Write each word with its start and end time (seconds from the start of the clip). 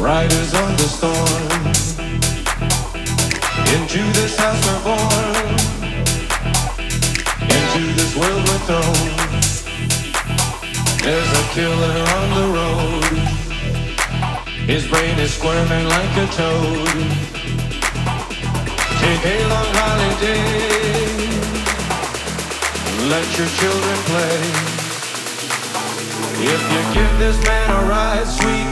Riders 0.00 0.54
on 0.54 0.72
the 0.76 0.88
storm. 0.88 1.12
Into 3.68 4.00
this 4.16 4.34
house 4.38 4.64
we're 4.66 4.82
born. 4.82 5.36
Into 7.44 7.82
this 8.00 8.16
world 8.16 8.42
we're 8.48 8.64
thrown. 8.64 9.10
There's 11.04 11.30
a 11.36 11.44
killer 11.52 11.96
on 12.16 12.26
the 12.38 12.46
road. 12.56 13.14
His 14.66 14.88
brain 14.88 15.18
is 15.18 15.34
squirming 15.34 15.86
like 15.86 16.16
a 16.16 16.26
toad. 16.32 16.88
Take 19.04 19.24
a 19.26 19.38
long 19.52 19.70
holiday. 19.76 20.80
Let 23.12 23.26
your 23.36 23.50
children 23.60 23.98
play. 24.08 24.80
If 26.42 26.62
you 26.72 26.82
give 26.94 27.18
this 27.18 27.36
man 27.44 27.68
a 27.70 27.84
ride, 27.86 28.26
sweet 28.26 28.66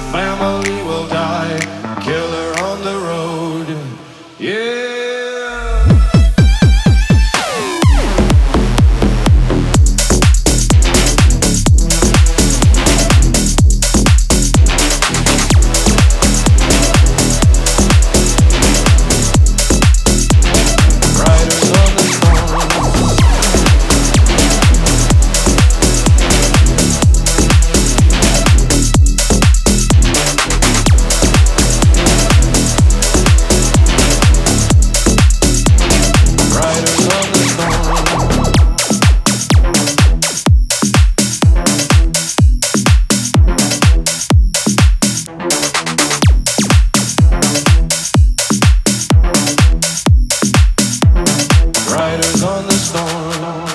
storm. 52.88 53.67